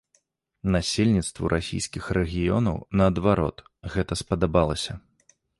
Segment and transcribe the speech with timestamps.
[0.75, 3.57] Насельніцтву расійскіх рэгіёнаў, наадварот,
[3.97, 4.93] гэта спадабалася.